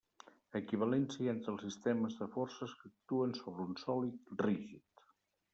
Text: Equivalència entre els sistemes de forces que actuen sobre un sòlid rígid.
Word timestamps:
Equivalència 0.59 1.33
entre 1.35 1.53
els 1.57 1.65
sistemes 1.67 2.17
de 2.21 2.29
forces 2.37 2.73
que 2.81 2.91
actuen 2.93 3.39
sobre 3.43 3.69
un 3.71 3.79
sòlid 3.85 4.35
rígid. 4.49 5.07